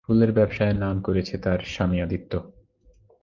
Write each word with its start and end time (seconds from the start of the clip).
ফুলের 0.03 0.31
ব্যবসায়ে 0.31 0.73
নাম 0.73 0.95
করেছে 1.01 1.35
তার 1.37 1.59
স্বামী 1.65 1.97
আদিত্য। 2.01 2.33